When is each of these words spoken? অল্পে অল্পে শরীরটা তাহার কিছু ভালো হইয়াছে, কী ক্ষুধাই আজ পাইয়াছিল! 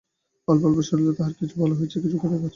অল্পে 0.49 0.65
অল্পে 0.69 0.83
শরীরটা 0.89 1.13
তাহার 1.19 1.33
কিছু 1.39 1.55
ভালো 1.61 1.73
হইয়াছে, 1.77 1.97
কী 2.01 2.07
ক্ষুধাই 2.09 2.21
আজ 2.21 2.21
পাইয়াছিল! 2.23 2.49